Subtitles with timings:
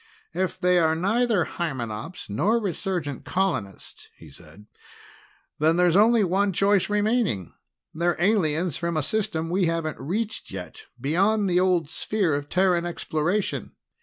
[0.33, 4.65] "If they're neither Hymenops nor resurgent colonists," he said,
[5.59, 7.53] "then there's only one choice remaining
[7.93, 12.83] they're aliens from a system we haven't reached yet, beyond the old sphere of Terran
[12.87, 13.75] exploration.